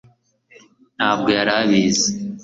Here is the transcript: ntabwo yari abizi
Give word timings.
ntabwo 0.97 1.29
yari 1.37 1.51
abizi 1.61 2.09